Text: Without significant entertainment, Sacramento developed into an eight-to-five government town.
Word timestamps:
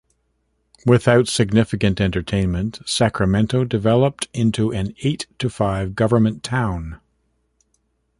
Without 0.83 1.27
significant 1.27 2.01
entertainment, 2.01 2.79
Sacramento 2.87 3.63
developed 3.65 4.29
into 4.33 4.73
an 4.73 4.95
eight-to-five 5.03 5.93
government 5.93 6.41
town. 6.41 6.99